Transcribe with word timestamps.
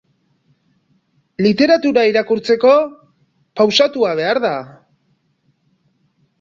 Literatura 1.47 2.07
irakurtzeko, 2.13 2.73
pausatua 3.61 4.17
behar 4.23 4.43
da. 4.49 4.55